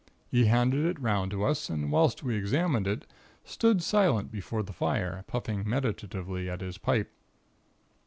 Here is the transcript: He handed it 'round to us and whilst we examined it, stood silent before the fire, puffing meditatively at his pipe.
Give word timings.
He 0.31 0.45
handed 0.45 0.83
it 0.83 0.99
'round 0.99 1.29
to 1.29 1.43
us 1.43 1.69
and 1.69 1.91
whilst 1.91 2.23
we 2.23 2.33
examined 2.35 2.87
it, 2.87 3.05
stood 3.45 3.83
silent 3.83 4.31
before 4.31 4.63
the 4.63 4.73
fire, 4.73 5.23
puffing 5.27 5.63
meditatively 5.69 6.49
at 6.49 6.61
his 6.61 6.79
pipe. 6.79 7.11